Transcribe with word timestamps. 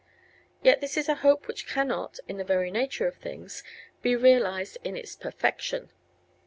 Yet 0.63 0.81
this 0.81 0.97
is 0.97 1.07
a 1.07 1.13
hope 1.21 1.45
which 1.47 1.67
cannot, 1.67 2.17
in 2.27 2.37
the 2.37 2.43
very 2.43 2.71
nature 2.71 3.05
of 3.05 3.17
things, 3.17 3.63
be 4.01 4.15
realized 4.15 4.79
in 4.83 4.97
its 4.97 5.15
perfection. 5.15 5.91